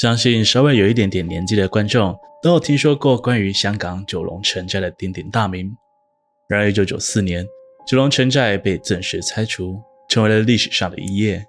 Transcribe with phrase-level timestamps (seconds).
[0.00, 5.76] 相信稍微有一点点年纪的观众都有听说过关于香港九龙城寨的鼎鼎大名。
[6.48, 7.46] 然而，一九九四年，
[7.86, 9.78] 九龙城寨被正式拆除，
[10.08, 11.44] 成为了历史上的一页。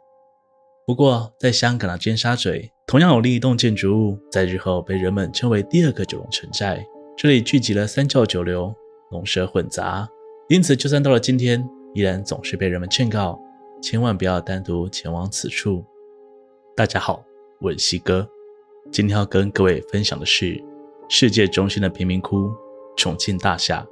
[0.85, 6.85] 不过，在香港的尖沙咀，同样有另一栋建筑物，在日后被人们称为第二个九龙城寨。
[7.15, 8.75] 这里聚集了三教九流，
[9.11, 10.05] 龙蛇混杂，
[10.49, 13.39] 因此，就算到了今天，依然总是被人们劝告，
[13.81, 15.85] 千万不要单独前往此处。
[16.75, 17.23] 大家好，
[17.61, 18.27] 我是西哥，
[18.91, 20.61] 今天要跟各位分享的是
[21.07, 22.51] 世界中心的贫民窟——
[22.97, 23.87] 重庆大厦。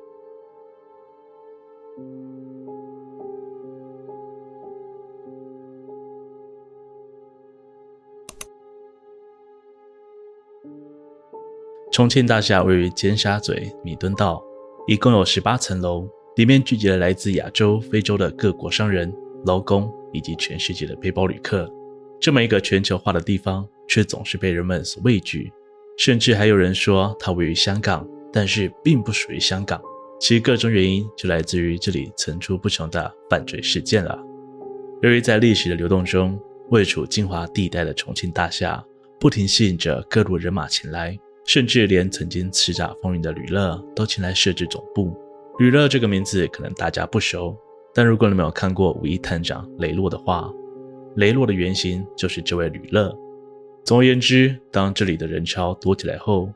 [11.89, 14.43] 重庆大厦位于尖沙咀弥敦道，
[14.85, 19.13] 一共有十八层楼，里面聚集了来自亚洲、非洲的各国商人、
[19.45, 21.71] 劳工以及全世界的背包旅客。
[22.19, 25.52] 这么一个全球化的地方，却总是被人们所畏惧，
[25.97, 29.81] 甚至还有人说它位于香港，但是并不属于香港。
[30.22, 34.17] 其各种原因就来自于这里层出不穷的犯罪事件了。
[35.02, 38.81] 由于在历史的流动中，位处精华地带的重庆大厦，
[39.19, 41.17] 不停吸引着各路人马前来。
[41.45, 45.17] 甚至连曾经叱咤风云的吕乐都前来设置总部。
[45.58, 47.58] 吕乐这个名字可能大家不熟，
[47.91, 50.47] 但如果你没有看过《五一探长雷洛》的话，
[51.16, 53.17] 雷洛的原型就是这位吕乐。
[53.83, 56.52] 总而言之，当这里的人潮多起来后，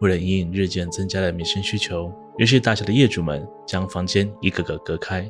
[0.00, 5.28] 为了应日渐增加的民生需求，有些大小的业主们将房间一个个隔开，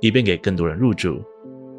[0.00, 1.22] 以便给更多人入住。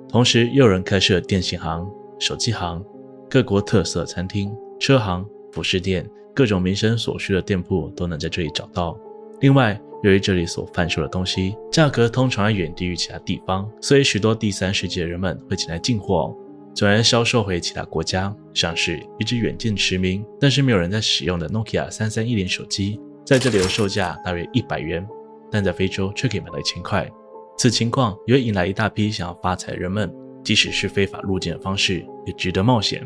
[0.08, 2.84] 同时，又有人开设电信行、手机行、
[3.30, 6.09] 各国特色餐厅、车行、服饰店。
[6.36, 8.97] 各种民生所需的店铺都能在这里找到。
[9.42, 16.34] 另外，由于这里所贩售的东西价格通常远低于其他地方，所以许多第三世界人们会前来进货，
[16.80, 18.33] 虽然销售回其他国家。
[18.53, 25.05] 像是一支远近驰名，但是没有人在使用的 Nokia 三三一零手机，在这里的售价大约一百元，
[25.52, 27.09] 但在非洲却可以买到一千块。
[27.57, 30.09] 此情况也会引来一大批想要发财的人们，
[30.41, 33.06] 即使是非法入境的方式，也值得冒险。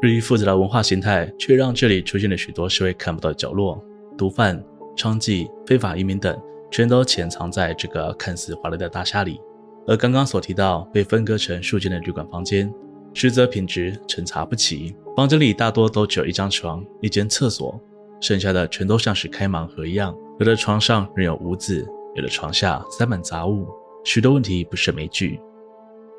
[0.00, 3.80] 日益复杂的文化形态，却让这里出现了许多社会看不到的角落，
[4.18, 4.60] 毒贩、
[4.96, 6.36] 娼妓、非法移民等，
[6.68, 9.40] 全都潜藏在这个看似华丽的大厦里。
[9.86, 12.72] 而刚刚所提到被分割成数间的旅馆房间，
[13.14, 14.94] 实则品质参差不齐。
[15.16, 17.78] 房间里大多都只有一张床、一间厕所，
[18.20, 20.14] 剩下的全都像是开盲盒一样。
[20.38, 23.66] 有的床上仍有污渍，有的床下塞满杂物，
[24.04, 25.38] 许多问题不胜枚举。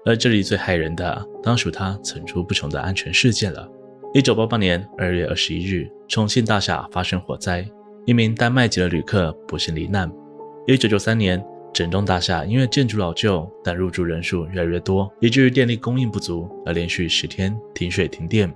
[0.06, 3.68] 而这里最害人的，当属它层出不穷的安全事件了。
[4.14, 7.66] 一九八八年二月二十一日，重庆大厦发生火灾，
[8.06, 10.12] 一名丹麦籍的旅客不幸罹难。
[10.68, 18.54] 一九九三年，整栋大厦因为建筑老旧，但入住人数越来越多，以至于电力供应不足，而连续十天停水停电。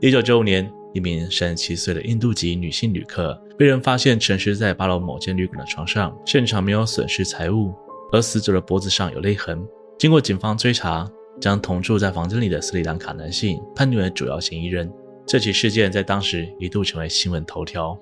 [0.00, 7.72] 一九九五年，一名三十七岁的印度籍女性旅客被人发现沉尸在八楼某间旅馆的床上，现场没有损失财物，
[8.12, 9.64] 而死者的脖子上有勒痕。
[9.96, 11.08] 经过警方追查，
[11.40, 14.92] 将同住在房间里的斯里兰卡男性判定为主要嫌疑人。
[15.24, 17.96] 这起事件在当时一度成为新闻头条。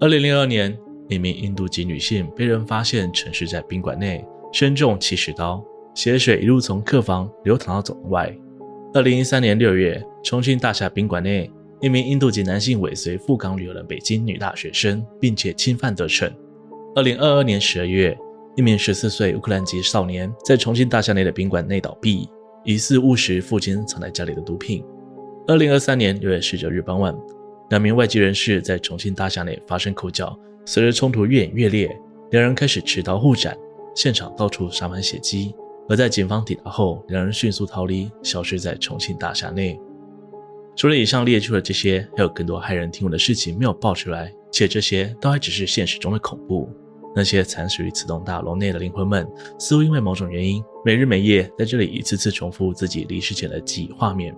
[0.00, 0.76] 二零零二年，
[1.08, 8.36] 一名印度籍女性被人发现沉尸在宾馆内，身中七十刀，血水一路从客房流淌到走廊外。
[8.92, 11.50] 二零一三年六月，重庆大厦宾馆内，
[11.80, 16.32] 一名印度籍男性尾随赴港旅游的北京女大学生，并且侵犯得逞。
[16.94, 18.16] 二零二二年十二月。
[18.56, 22.24] 一名十四岁乌克兰籍少年在重庆大厦内的宾馆内倒毙，
[22.62, 24.84] 疑似误食父亲藏在家里的毒品。
[25.48, 27.12] 二零二三年六月十九日傍晚，
[27.70, 33.56] 两名外籍人士在重庆大厦内发生口角，随着冲突越演越烈，两人开始持刀互斩，
[33.94, 35.54] 现场到处洒满血迹。
[35.88, 39.78] 而在警方抵达后，两人迅速逃离，消失在重庆大厦内。
[40.74, 46.68] 除了以上列出的这些，还有更多骇人听闻的事情没有爆出来，且这些都还只是现实中的恐怖。
[47.14, 54.34] 那些惨死于此栋大楼内的灵魂们，似乎因为某种原因，每日每夜在这里一次次重复自己离世前的记忆画面。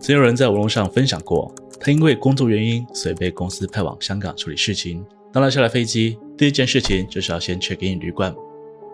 [0.00, 5.04] 曾有人在网络上分享过，他因为工作原因，所以被公司派往香港处理事情。
[5.36, 8.34] 当他下了飞机，第一件事情就是要先 check in 旅馆。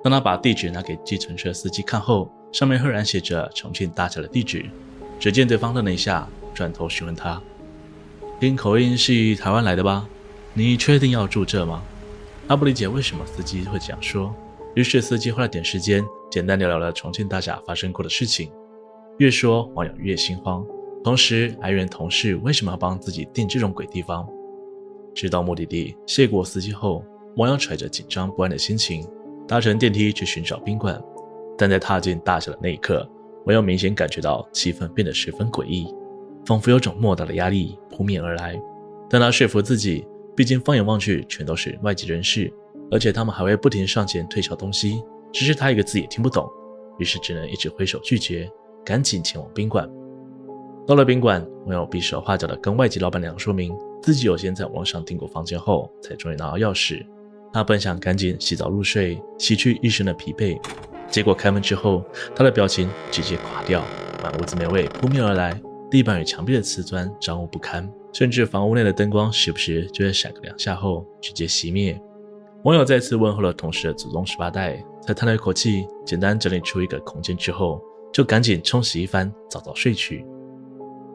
[0.03, 4.67] 当他把地址拿给计程车司机看后，上面赫然写着重庆大厦的地址。
[5.21, 7.41] 只见对方愣了一下，转头询问他
[8.41, 10.05] ：“听口音是台湾来的吧？
[10.53, 11.81] 你确定要住这吗？”
[12.49, 14.35] 他不理解为什么司机会这样说，
[14.75, 18.51] 于是司机花了点时间，简单聊聊了重庆大厦发生过的事情。
[19.19, 20.67] 越说网友越心慌，
[21.05, 24.29] 同时哀怨同事为什么要帮自己订这种鬼地方。
[25.15, 27.05] 直到目的地谢过司机后，
[27.37, 29.07] 网友揣着紧张不安的心情，
[29.47, 31.03] 搭乘电梯去寻找宾馆。
[31.57, 33.09] 但在踏进大厦的那一刻，
[33.47, 35.87] 网友明显感觉到气氛变得十分诡异。
[36.45, 38.61] 仿佛有种莫大的压力扑面而来。
[39.09, 40.05] 但他说服自己，
[40.35, 42.53] 毕竟放眼望去全都是外籍人士，
[42.91, 46.49] 而且他们还会不停上前推销东西，只是他一个字也听不懂，
[46.99, 48.51] 于是只能一直挥手拒绝，
[48.85, 49.89] 赶紧前往宾馆。
[50.85, 57.07] 到了宾馆，网友比手画脚地跟外籍老板娘说明自己有先在网上订过房间后，才终于拿到钥匙。
[57.53, 60.59] 他本想赶紧洗澡入睡，洗去一身的疲惫，
[61.09, 62.03] 结果开门之后，
[62.35, 63.85] 他的表情直接垮掉，
[64.25, 67.89] 满屋子霉味扑面而来，地板与墙壁的瓷砖脏污不堪。
[68.13, 71.99] 甚至房屋内的灯光时不时就会闪个两下后直接熄灭。
[72.65, 77.81] 网友再次问候了同事的祖宗十八代，才叹了一口气，简单整理出一个空间之后，
[78.13, 80.27] 就赶紧冲洗一番，早早睡去。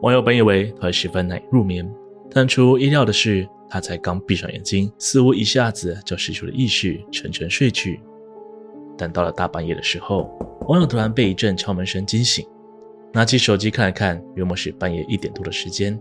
[0.00, 1.88] 网友本以为他会十分难以入眠，
[2.30, 8.00] 但出乎意料的是，他才刚闭上眼睛，似乎一下子就失去了意识，沉沉睡去。
[8.96, 10.30] 但到了大半夜的时候，
[10.68, 12.46] 网友突然被一阵敲门声惊醒，
[13.12, 16.00] 拿起手机看了看，约莫是半夜一点多的时间。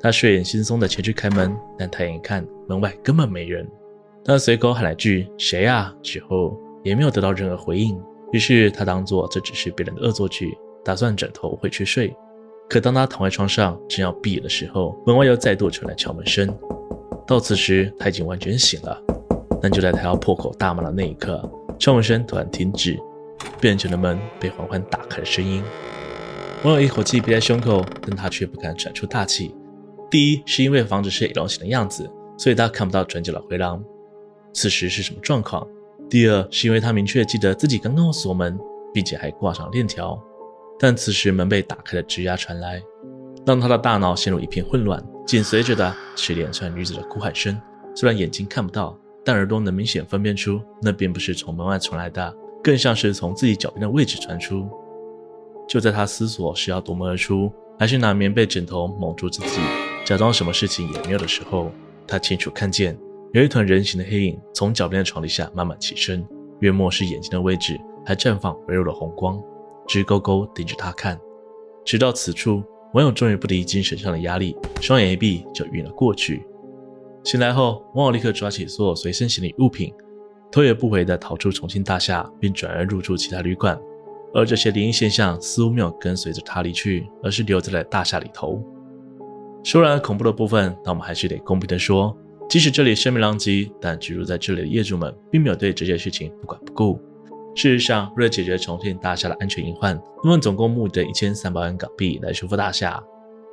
[0.00, 3.68] 他睡眼惺忪地前去开门，但抬眼一看，门外根本没人。
[4.24, 8.00] 他随口喊了句“谁啊”之后，也没有得到任何回应。
[8.32, 12.14] 于是他当作这只是别人的恶作剧，打算转头回去睡。
[12.72, 16.48] 可当他躺在床上正要闭眼的时候，门外又再度传来敲门声。
[17.26, 18.98] 到此时他已经完全醒了，
[19.60, 21.46] 但就在他要破口大骂的那一刻，
[21.78, 22.98] 敲门声突然停止，
[23.60, 25.62] 变成了门被缓缓打开的声音。
[26.64, 29.54] 网友一口气憋在胸口，但他却不敢喘出大气。
[30.10, 33.84] 第一是因为房子是 L 型的样子，所以他看不到转角的回廊，
[34.54, 35.68] 此时是什么状况？
[36.08, 38.58] 第二是因为他明确记得自己刚刚锁门，
[38.94, 40.18] 并且还挂上链条，
[40.82, 42.82] 但此时门被打开的吱呀传来，
[43.46, 45.00] 让他的大脑陷入一片混乱。
[45.24, 47.56] 紧随着的是一连串女子的哭喊声，
[47.94, 52.34] 虽然眼睛看不到，但耳朵能明显分辨出那并不是从门外传来的，
[52.64, 54.68] 更像是从自己脚边的位置传出。
[55.68, 59.60] 就在他思索是要夺门而出，还是拿棉被枕头蒙住自己。
[60.04, 61.70] 假装什么事情也没有的时候，
[62.08, 62.98] 他清楚看见
[63.32, 66.26] 有一团人形的黑影从脚边的床底下慢慢起身，
[66.58, 69.40] 约莫是眼睛的位置还绽放微弱的红光，
[69.92, 71.20] 直勾勾盯着他看。
[71.84, 72.62] 直到此处，
[72.94, 76.46] 网友终于不敌精神上的压力，双眼一闭就晕了过去。
[77.24, 79.92] 醒来后，网友立刻抓起所有随身行李物品，
[80.50, 83.78] 头也不回地逃出重庆大厦，并转而入住其他旅馆。
[84.32, 88.64] 而这些灵异现象似乎没有跟随着他离去，而是留在了大厦里头。
[89.62, 92.16] 说完恐怖的部分，但我们还是得公平地说，
[92.48, 96.98] 即使这里声名狼藉，但居住在这里的业主们并没有对这件事情不管不顾。
[97.54, 103.02] 事实上，为了解决重庆大厦的安全隐患，他们总共募得一千三百万港币来修复大厦。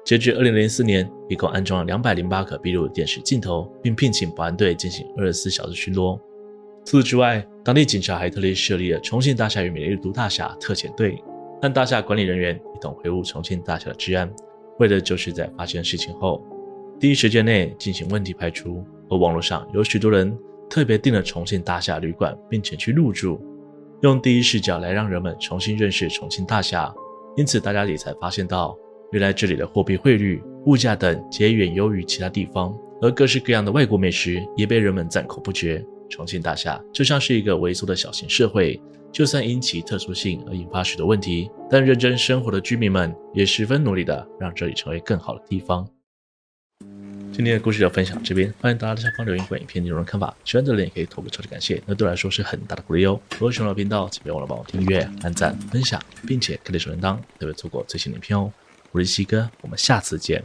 [0.06, 6.18] 截至二零零四年，一共安装了两百零八颗闭路电视镜头，并聘请保安队进行二十四小时巡逻。
[6.86, 11.22] 除此之外，当地警察还特地设立了重庆大厦与美丽都大厦特遣队，
[11.62, 14.32] 和大厦管理人员一同维护重庆大厦的治安。
[14.80, 16.42] 为的就是在发现事情后，
[16.98, 18.84] 第一时间内进行问题排除。
[19.10, 20.36] 而网络上有许多人
[20.70, 23.40] 特别订了重庆大厦旅馆，并且去入住，
[24.02, 26.94] 用第一视角来让人们重新认识重庆大厦。
[27.36, 28.78] 因此，大家也才发现到，
[29.12, 35.86] 原来这里的货币汇率、物价等皆远优于其他地方，而各式各样的外国美食也被人们赞口不绝。
[36.10, 38.82] 重庆大厦就像是一个微缩的小型社会。
[39.12, 45.88] 就算因其特殊性而引发许多问题，但认真生活的居民们也十分努力的让这里成为更好的地方。
[47.32, 53.20] 今天的故事就分享这边，欢迎大家在下方留言关于影片内容的看法，喜欢的人也可以投个超级感谢，那对我来说是很大的鼓励哦。
[53.34, 58.52] 如果喜欢我的频道，请别忘了帮我订阅、按赞、分享，并且开启小铃铛，特别错过最新的影片哦。
[58.92, 60.44] 我是西哥，我们下次见。